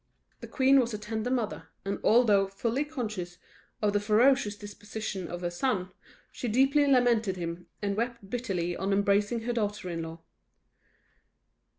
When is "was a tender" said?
0.79-1.29